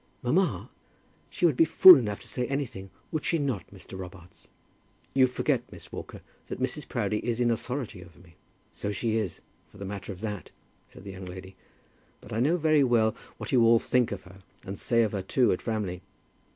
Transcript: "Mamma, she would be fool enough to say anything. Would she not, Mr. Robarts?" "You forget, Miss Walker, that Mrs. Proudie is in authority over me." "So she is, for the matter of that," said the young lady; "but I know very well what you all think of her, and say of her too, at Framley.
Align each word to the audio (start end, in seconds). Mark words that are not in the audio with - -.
"Mamma, 0.23 0.71
she 1.29 1.45
would 1.45 1.55
be 1.55 1.63
fool 1.63 1.95
enough 1.95 2.19
to 2.21 2.27
say 2.27 2.47
anything. 2.47 2.89
Would 3.11 3.23
she 3.23 3.37
not, 3.37 3.67
Mr. 3.69 3.95
Robarts?" 3.95 4.47
"You 5.13 5.27
forget, 5.27 5.71
Miss 5.71 5.91
Walker, 5.91 6.21
that 6.47 6.59
Mrs. 6.59 6.87
Proudie 6.89 7.19
is 7.23 7.39
in 7.39 7.51
authority 7.51 8.03
over 8.03 8.17
me." 8.17 8.33
"So 8.73 8.91
she 8.91 9.17
is, 9.17 9.41
for 9.69 9.77
the 9.77 9.85
matter 9.85 10.11
of 10.11 10.21
that," 10.21 10.49
said 10.91 11.03
the 11.03 11.11
young 11.11 11.25
lady; 11.25 11.55
"but 12.19 12.33
I 12.33 12.39
know 12.39 12.57
very 12.57 12.83
well 12.83 13.15
what 13.37 13.51
you 13.51 13.63
all 13.63 13.77
think 13.77 14.11
of 14.11 14.23
her, 14.23 14.41
and 14.65 14.79
say 14.79 15.03
of 15.03 15.11
her 15.11 15.21
too, 15.21 15.51
at 15.51 15.61
Framley. 15.61 16.01